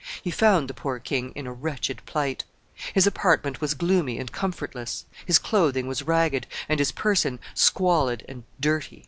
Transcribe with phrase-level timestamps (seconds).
[0.23, 2.43] He found the poor king in a wretched plight.
[2.91, 8.43] His apartment was gloomy and comfortless, his clothing was ragged, and his person squalid and
[8.59, 8.99] dirty.